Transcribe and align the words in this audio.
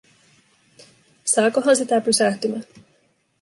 Saakohan 1.25 1.75
sitä 1.75 2.01
pysähtymään? 2.01 2.63